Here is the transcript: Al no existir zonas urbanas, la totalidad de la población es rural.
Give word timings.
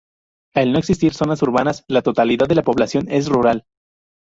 Al 0.55 0.71
no 0.73 0.79
existir 0.79 1.13
zonas 1.13 1.43
urbanas, 1.43 1.85
la 1.87 2.01
totalidad 2.01 2.47
de 2.47 2.55
la 2.55 2.63
población 2.63 3.05
es 3.11 3.27
rural. 3.29 3.67